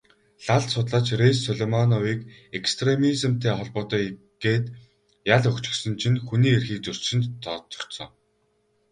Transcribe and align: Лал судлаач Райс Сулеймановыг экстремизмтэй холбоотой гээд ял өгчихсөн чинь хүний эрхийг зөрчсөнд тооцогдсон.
Лал 0.45 0.63
судлаач 0.71 1.07
Райс 1.19 1.37
Сулеймановыг 1.45 2.19
экстремизмтэй 2.57 3.53
холбоотой 3.57 4.05
гээд 4.43 4.65
ял 5.35 5.43
өгчихсөн 5.49 5.93
чинь 6.01 6.23
хүний 6.27 6.53
эрхийг 6.57 6.81
зөрчсөнд 6.83 7.25
тооцогдсон. 7.43 8.09